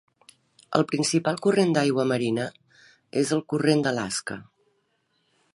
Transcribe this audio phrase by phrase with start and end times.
[0.79, 2.47] El principal corrent d'aigua marina
[3.23, 4.43] és el corrent d'Alaska.